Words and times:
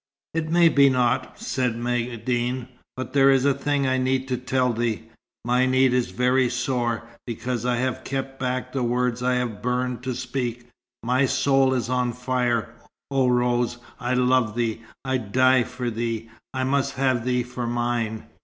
"It 0.33 0.49
may 0.49 0.67
be 0.67 0.89
not," 0.89 1.37
said 1.37 1.75
Maïeddine. 1.75 2.67
"But 2.97 3.13
there 3.13 3.29
is 3.29 3.45
a 3.45 3.53
thing 3.53 3.85
I 3.85 3.99
need 3.99 4.27
to 4.29 4.35
tell 4.37 4.73
thee. 4.73 5.03
My 5.45 5.67
need 5.67 5.93
is 5.93 6.09
very 6.09 6.49
sore. 6.49 7.03
Because 7.27 7.67
I 7.67 7.75
have 7.75 8.03
kept 8.03 8.39
back 8.39 8.73
the 8.73 8.81
words 8.81 9.21
I 9.21 9.35
have 9.35 9.61
burned 9.61 10.01
to 10.01 10.15
speak, 10.15 10.65
my 11.03 11.27
soul 11.27 11.75
is 11.75 11.87
on 11.87 12.13
fire, 12.13 12.73
oh 13.11 13.27
Rose! 13.27 13.77
I 13.99 14.15
love 14.15 14.55
thee. 14.55 14.81
I 15.05 15.17
die 15.17 15.61
for 15.61 15.91
thee. 15.91 16.31
I 16.51 16.63
must 16.63 16.95
have 16.95 17.23
thee 17.23 17.43
for 17.43 17.67
mine!" 17.67 18.23